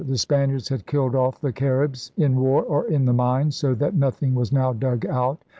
The 0.03 0.17
Spaniards 0.17 0.67
had 0.69 0.87
killed 0.87 1.13
off 1.13 1.39
the 1.39 1.53
Caribs 1.53 2.11
in 2.17 2.35
war 2.35 2.63
or 2.63 2.87
in 2.87 3.05
the 3.05 3.13
mines, 3.13 3.55
so 3.55 3.75
that 3.75 3.93
nothing 3.93 4.33
was 4.33 4.51
now 4.51 4.73
dug 4.73 5.05
out. 5.05 5.43